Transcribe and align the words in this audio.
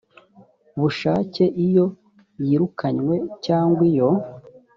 bushake 0.79 1.43
iyo 1.65 1.85
yirukwanywe 2.45 3.15
cyangwa 3.45 3.81
iyo 3.91 4.09